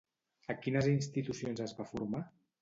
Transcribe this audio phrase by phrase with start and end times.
[0.53, 2.25] A quines institucions es va formar?